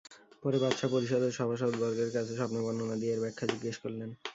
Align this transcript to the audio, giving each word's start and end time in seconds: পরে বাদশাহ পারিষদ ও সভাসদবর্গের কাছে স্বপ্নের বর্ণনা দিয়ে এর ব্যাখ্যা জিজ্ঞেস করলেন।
পরে 0.43 0.57
বাদশাহ 0.63 0.89
পারিষদ 0.93 1.21
ও 1.23 1.37
সভাসদবর্গের 1.37 2.09
কাছে 2.15 2.33
স্বপ্নের 2.39 2.63
বর্ণনা 2.65 2.95
দিয়ে 3.01 3.13
এর 3.13 3.23
ব্যাখ্যা 3.23 3.45
জিজ্ঞেস 3.51 3.77
করলেন। 3.83 4.09